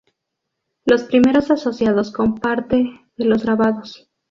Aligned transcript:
Los 0.83 1.03
primeros 1.03 1.51
asociados 1.51 2.11
con 2.11 2.33
parte 2.39 2.89
de 3.17 3.25
los 3.25 3.43
grabados. 3.43 4.09